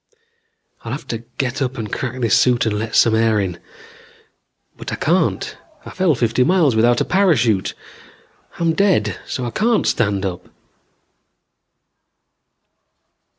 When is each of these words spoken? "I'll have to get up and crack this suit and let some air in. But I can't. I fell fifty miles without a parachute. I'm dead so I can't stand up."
"I'll 0.83 0.93
have 0.93 1.05
to 1.09 1.19
get 1.37 1.61
up 1.61 1.77
and 1.77 1.93
crack 1.93 2.19
this 2.21 2.35
suit 2.35 2.65
and 2.65 2.79
let 2.79 2.95
some 2.95 3.13
air 3.13 3.39
in. 3.39 3.59
But 4.75 4.91
I 4.91 4.95
can't. 4.95 5.55
I 5.85 5.91
fell 5.91 6.15
fifty 6.15 6.43
miles 6.43 6.75
without 6.75 7.01
a 7.01 7.05
parachute. 7.05 7.75
I'm 8.57 8.73
dead 8.73 9.19
so 9.27 9.45
I 9.45 9.51
can't 9.51 9.85
stand 9.85 10.25
up." 10.25 10.49